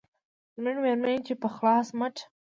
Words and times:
زموږ 0.55 0.77
مېرمنې 0.83 1.19
چې 1.27 1.33
په 1.41 1.47
خلاص 1.55 1.87
مټ 1.99 2.15